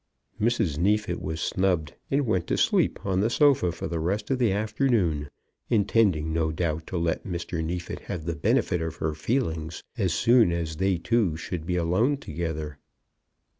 Mrs. 0.41 0.79
Neefit 0.79 1.21
was 1.21 1.39
snubbed, 1.39 1.93
and 2.09 2.25
went 2.25 2.47
to 2.47 2.57
sleep 2.57 3.05
on 3.05 3.19
the 3.19 3.29
sofa 3.29 3.71
for 3.71 3.87
the 3.87 3.99
rest 3.99 4.31
of 4.31 4.39
the 4.39 4.51
afternoon, 4.51 5.29
intending, 5.69 6.33
no 6.33 6.51
doubt, 6.51 6.87
to 6.87 6.97
let 6.97 7.23
Mr. 7.23 7.63
Neefit 7.63 7.99
have 7.99 8.25
the 8.25 8.33
benefit 8.35 8.81
of 8.81 8.95
her 8.95 9.13
feelings 9.13 9.83
as 9.99 10.11
soon 10.11 10.51
as 10.51 10.77
they 10.77 10.97
two 10.97 11.37
should 11.37 11.67
be 11.67 11.75
alone 11.75 12.17
together. 12.17 12.79